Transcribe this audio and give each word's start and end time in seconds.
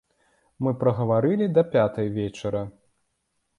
Мы 0.67 0.73
прагаварылі 0.83 1.49
да 1.59 1.65
пятай 1.77 2.11
вечара. 2.19 2.65